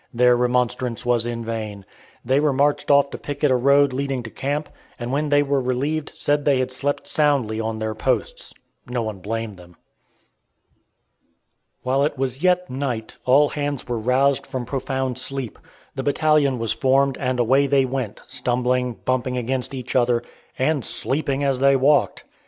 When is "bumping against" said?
19.05-19.71